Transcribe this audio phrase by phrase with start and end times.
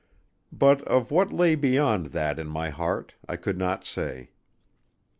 [0.51, 4.31] But of what lay beyond that in my heart I could not say.